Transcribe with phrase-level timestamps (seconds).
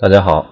[0.00, 0.46] 大家好，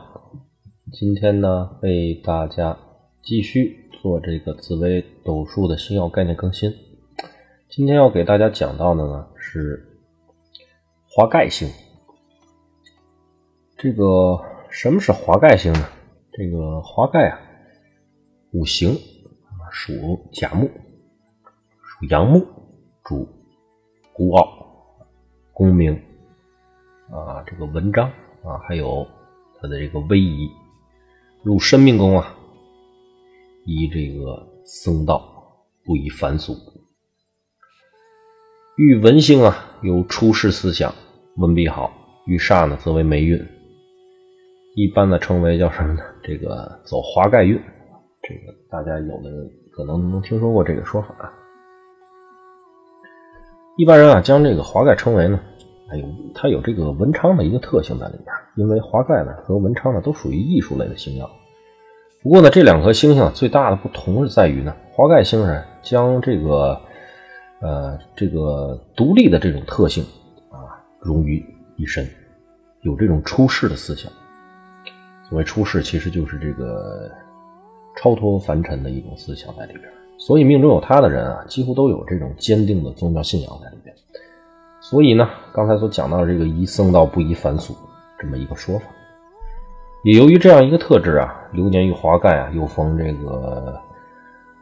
[0.92, 2.76] 今天呢为大家
[3.22, 6.70] 继续做这个紫微斗数的星耀概念更新。
[7.66, 9.88] 今天要给大家讲到的呢是
[11.08, 11.66] 华盖星。
[13.78, 14.38] 这个
[14.68, 15.88] 什么是华盖星呢？
[16.30, 17.40] 这个华盖啊，
[18.52, 18.94] 五行
[19.70, 20.68] 属甲木，
[21.82, 22.44] 属阳木，
[23.02, 23.26] 主
[24.12, 24.46] 孤傲、
[25.54, 25.98] 功名
[27.10, 28.10] 啊，这个文章
[28.44, 29.06] 啊，还有。
[29.60, 30.48] 他的这个威仪
[31.42, 32.34] 入申命宫啊，
[33.66, 35.22] 依这个僧道，
[35.84, 36.54] 不以凡俗。
[38.76, 40.94] 遇文星啊，有出世思想，
[41.36, 41.90] 文笔好；
[42.26, 43.36] 遇煞呢，则为霉运。
[44.76, 46.02] 一般的称为叫什么呢？
[46.22, 47.60] 这个走华盖运。
[48.22, 51.08] 这个大家有的可能能听说过这个说法。
[51.18, 51.32] 啊
[53.76, 55.40] 一般人啊，将这个华盖称为呢。
[55.88, 61.28] 还有，它有这个文昌的一个特性在里面，因为华盖呢和文昌呢都属于艺术类的星耀。
[62.22, 66.78] 不过呢，这两颗星星最大的不同是在于呢，华盖星呢将这个
[67.60, 70.04] 呃这个独立的这种特性
[70.50, 71.42] 啊融于
[71.76, 72.06] 一身，
[72.82, 74.12] 有这种出世的思想。
[75.28, 77.10] 所谓出世，其实就是这个
[77.96, 79.84] 超脱凡尘的一种思想在里边。
[80.18, 83.94] 所以命中有他的人啊，几乎都有这种坚定的宗教信仰在里边。
[84.80, 87.74] 所以呢，刚才所讲到的这个“宜僧道，不宜凡俗”
[88.16, 88.84] 这么一个说法，
[90.04, 93.80] 也由于这样一个特质啊，流年与华盖啊，又逢这个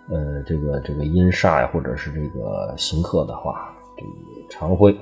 [0.09, 4.97] 呃这个这个阴煞呀，或者是这个刑克的话，这个常会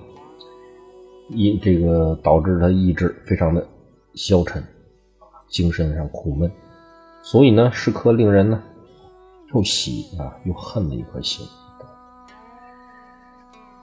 [1.29, 3.65] 因这个导致他意志非常的
[4.15, 4.61] 消沉，
[5.47, 6.51] 精神上苦闷，
[7.23, 8.61] 所以呢，是颗令人呢
[9.55, 11.47] 又喜啊又恨的一颗心。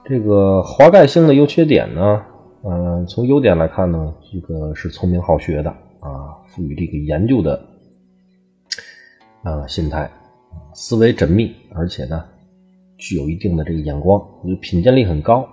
[0.04, 2.22] 这个华盖星的优缺点呢？
[2.64, 7.60] 嗯，从优点来看呢，这个是聪明好学的啊，赋予这个研究的
[9.44, 10.10] 啊心态，
[10.74, 12.24] 思维缜密，而且呢，
[12.98, 15.48] 具有一定的这个眼光，就品鉴力很高。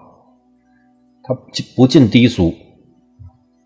[1.23, 1.33] 他
[1.75, 2.51] 不近低俗，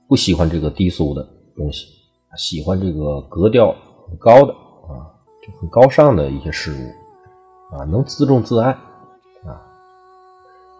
[0.07, 1.85] 不喜欢这个低俗的东西，
[2.35, 3.73] 喜欢这个格调
[4.09, 5.07] 很高的啊，
[5.41, 8.77] 就很高尚的一些事物啊，能自重自爱。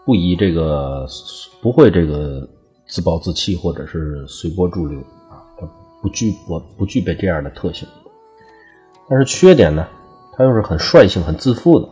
[0.05, 1.07] 不以这个
[1.61, 2.45] 不会这个
[2.85, 4.99] 自暴自弃，或者是随波逐流
[5.29, 5.65] 啊，他
[6.01, 7.87] 不具不不具备这样的特性。
[9.07, 9.87] 但是缺点呢，
[10.33, 11.87] 他又是很率性、很自负的，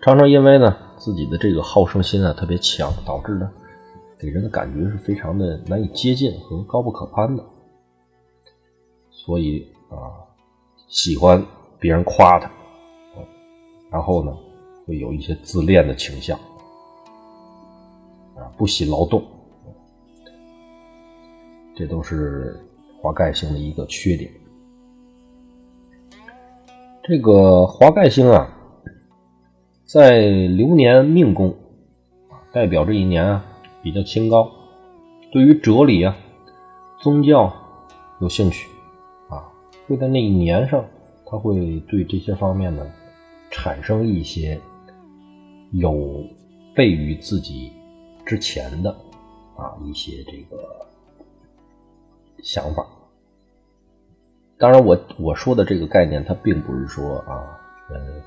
[0.00, 3.50] 常常因为呢自己的这个好胜心啊特别强，导致呢
[4.18, 7.44] 给人的感觉是非常的难以接近和高不可攀的，
[9.10, 10.14] 所以啊
[10.86, 11.44] 喜欢
[11.80, 12.48] 别人夸他，
[13.90, 14.32] 然后呢。
[14.86, 16.38] 会有一些自恋的倾向，
[18.36, 19.20] 啊，不喜劳动，
[21.74, 22.56] 这都是
[23.02, 24.30] 华盖星的一个缺点。
[27.02, 28.48] 这个华盖星啊，
[29.84, 31.52] 在流年命宫，
[32.52, 33.44] 代表这一年啊
[33.82, 34.48] 比较清高，
[35.32, 36.16] 对于哲理啊、
[37.00, 37.52] 宗教
[38.20, 38.68] 有兴趣，
[39.28, 39.50] 啊，
[39.88, 40.84] 会在那一年上，
[41.24, 42.86] 他会对这些方面呢
[43.50, 44.60] 产生一些。
[45.72, 45.92] 有
[46.74, 47.72] 悖于自己
[48.24, 48.90] 之前的
[49.56, 50.86] 啊一些这个
[52.42, 52.86] 想法。
[54.58, 57.60] 当然，我我说的这个概念，它并不是说啊，
[57.90, 58.22] 呃，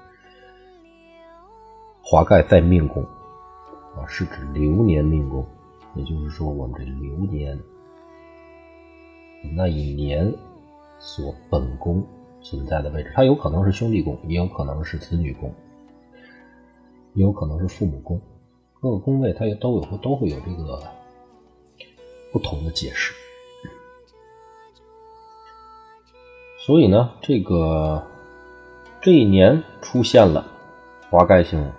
[2.03, 3.03] 华盖在命宫
[3.95, 5.44] 啊，是指流年命宫，
[5.95, 7.59] 也就是说，我们这流年
[9.56, 10.31] 那一年
[11.00, 12.06] 所本宫
[12.41, 15.51] 存在的位置，它有可能是兄弟宫，也有可能是子女宫。
[17.13, 18.21] 也有可能是父母宫，
[18.79, 20.81] 各个宫位它也都有都会有这个
[22.31, 23.13] 不同的解释。
[26.65, 28.01] 所以呢，这个
[29.01, 30.45] 这一年出现了
[31.09, 31.71] 华盖星，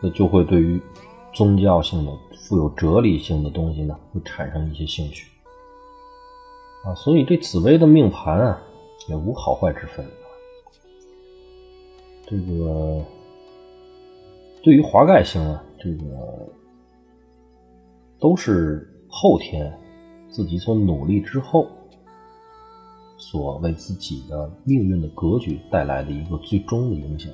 [0.00, 0.80] 那就会对于
[1.32, 5.26] 宗教性的、富有哲理性的东西呢，会产生一些兴趣
[6.84, 6.94] 啊。
[6.94, 8.62] 所以这紫薇的命盘啊，
[9.08, 10.04] 也无好坏之分。
[12.26, 13.04] 这个。
[14.62, 16.04] 对于华盖星啊，这个
[18.20, 19.76] 都是后天
[20.28, 21.68] 自己所努力之后，
[23.18, 27.32] 所为自己的命运的格局带来的一个最终的影响，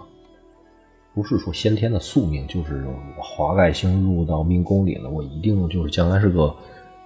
[1.14, 2.88] 不是说先天的宿命，就是
[3.18, 6.56] 华盖星入到命宫里了，我一定就是将来是个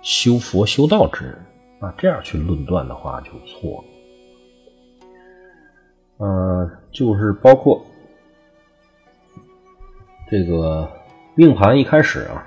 [0.03, 1.35] 修佛修道之人
[1.81, 3.83] 啊，这样去论断的话就错
[6.19, 6.25] 了。
[6.25, 7.85] 呃，就是包括。
[10.33, 10.91] 这个
[11.35, 12.43] 命盘一开始啊，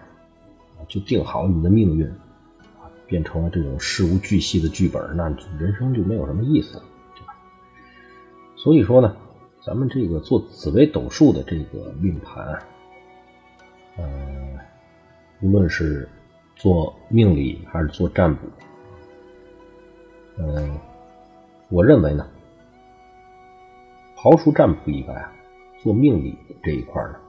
[0.88, 2.12] 就定好你的命运，
[3.06, 5.26] 变成了这种事无巨细的剧本，那
[5.60, 6.84] 人生就没有什么意思了，
[7.14, 7.36] 对吧？
[8.56, 9.16] 所以说呢，
[9.64, 12.60] 咱们这个做紫微斗数的这个命盘，
[13.98, 14.04] 呃，
[15.42, 16.10] 无论是
[16.56, 18.48] 做命理还是做占卜，
[20.40, 20.76] 嗯，
[21.70, 22.28] 我认为呢，
[24.18, 25.32] 刨除占卜以外啊，
[25.84, 27.20] 做命理这一块呢。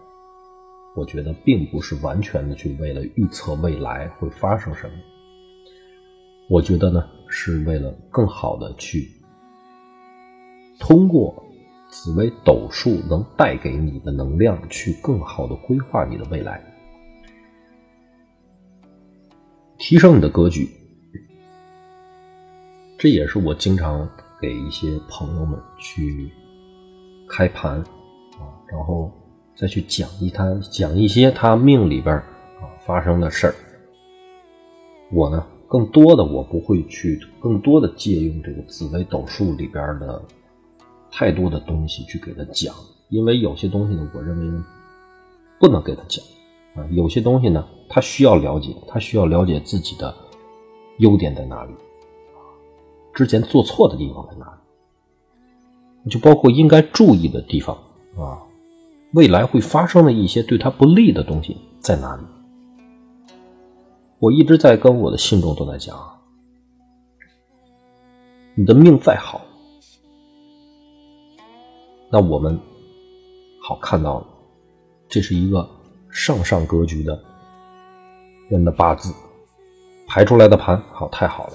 [0.97, 4.97] 我觉得并不是完全的去为了预测未来会发生什么，
[6.49, 9.07] 我觉得呢是为了更好的去
[10.81, 11.45] 通过
[11.91, 16.65] 紫微斗数能带给你的能量，去更好的规划你的未来，
[19.77, 20.67] 提升你的格局。
[22.97, 24.09] 这也是我经常
[24.41, 26.31] 给一些朋友们去
[27.29, 27.81] 开盘
[28.41, 29.13] 啊，然后。
[29.57, 33.55] 再去讲一他讲一些他命里边啊发生的事儿，
[35.11, 40.23] 我呢更多的我不会去更多的借用这个紫微斗数里边的
[41.11, 42.75] 太多的东西去给他讲，
[43.09, 44.63] 因为有些东西呢，我认为
[45.59, 46.23] 不能给他讲
[46.75, 50.15] 啊，有些东西呢，他需要了解，他需要了解自己的
[50.99, 51.73] 优点在哪里，
[53.15, 54.47] 之前做错的地方在哪
[56.05, 57.75] 里，就包括应该注意的地方
[58.19, 58.45] 啊。
[59.13, 62.23] 未来会发生的一些对他不利的东西在哪里？
[64.19, 66.19] 我一直在跟我的信众都在讲啊，
[68.55, 69.43] 你的命再好，
[72.11, 72.59] 那我们
[73.63, 74.27] 好看到了，
[75.09, 75.69] 这是一个
[76.11, 77.23] 上上格局的
[78.49, 79.13] 人的八字
[80.07, 81.55] 排出来的盘，好太好了，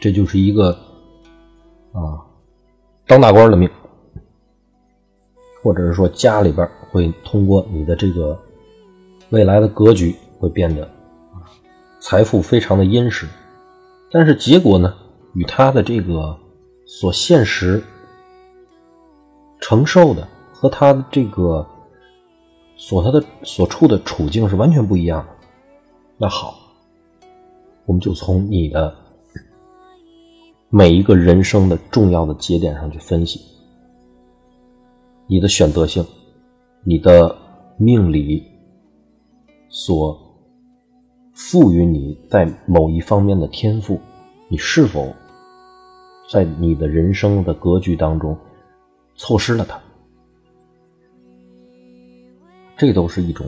[0.00, 0.70] 这就是一个
[1.92, 2.22] 啊
[3.06, 3.68] 当大官的命。
[5.66, 8.40] 或者是说家里边会通过你的这个
[9.30, 10.88] 未来的格局会变得
[11.98, 13.26] 财富非常的殷实，
[14.12, 14.94] 但是结果呢，
[15.34, 16.38] 与他的这个
[16.86, 17.82] 所现实
[19.58, 21.66] 承受的和他的这个
[22.76, 25.32] 所他的所处的处境是完全不一样的。
[26.16, 26.60] 那好，
[27.86, 28.94] 我们就从你的
[30.70, 33.55] 每一个人生的重要的节点上去分析。
[35.28, 36.06] 你的选择性，
[36.84, 37.36] 你的
[37.76, 38.44] 命理
[39.68, 40.16] 所
[41.34, 44.00] 赋予你在某一方面的天赋，
[44.48, 45.12] 你是否
[46.30, 48.38] 在你的人生的格局当中
[49.16, 49.76] 错失了它？
[52.76, 53.46] 这都是一种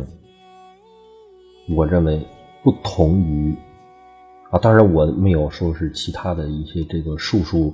[1.76, 2.26] 我认为
[2.64, 3.54] 不同于
[4.50, 7.72] 啊，当然我没有说是其他的一些这个术数。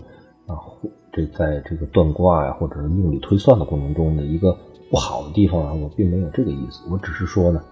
[1.15, 4.57] 这在这个断卦呀，或者是命理推算的过程中的一个
[4.91, 6.81] 不好的地方啊，我并没有这个意思。
[6.91, 7.63] 我只是说呢，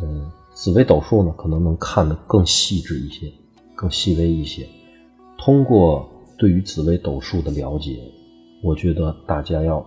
[0.00, 3.32] 嗯，紫微斗数呢，可能能看得更细致一些，
[3.74, 4.64] 更细微一些。
[5.36, 6.08] 通过
[6.38, 8.00] 对于紫微斗数的了解，
[8.62, 9.84] 我觉得大家要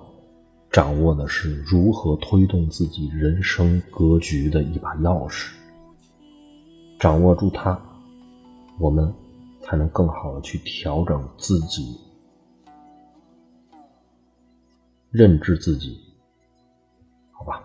[0.70, 5.54] 掌握的是如何推动自己人生格局的一把钥匙。
[7.00, 7.80] 掌握住它，
[8.78, 9.14] 我们
[9.62, 11.98] 才能更好的去调整自己。
[15.14, 15.96] 认知自己，
[17.32, 17.64] 好吧，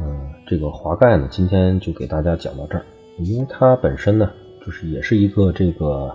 [0.00, 2.82] 嗯，这个华盖呢，今天就给大家讲到这儿，
[3.18, 4.30] 因为它本身呢，
[4.64, 6.10] 就是也是一个这个，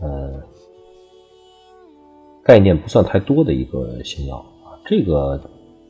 [0.00, 0.38] 呃，
[2.44, 4.76] 概念不算太多的一个星耀啊。
[4.84, 5.40] 这个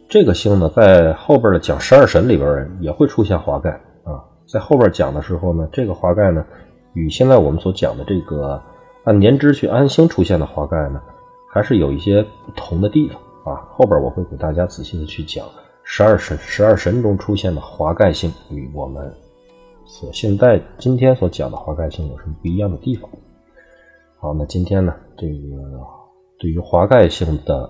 [0.09, 3.71] 这个星呢，在后边的讲十二神里边也会出现华盖
[4.05, 4.23] 啊。
[4.47, 6.47] 在后边讲的时候呢，这个华盖呢，
[6.93, 8.63] 与现在我们所讲的这个
[9.03, 11.03] 按年支去安星出现的华盖呢，
[11.53, 13.21] 还是有一些不同的地方。
[13.45, 15.47] 啊，后边我会给大家仔细的去讲
[15.83, 19.13] 十二神，十二神中出现的华盖星与我们
[19.85, 23.11] 所现在今天所讲的华盖星有什么不一样的地方。
[24.19, 25.81] 好，那今天呢，这个
[26.39, 27.69] 对于华盖星的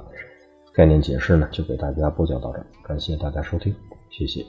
[0.74, 3.74] 概念解释呢，就给大家播讲到这儿，感谢大家收听，
[4.10, 4.44] 谢谢。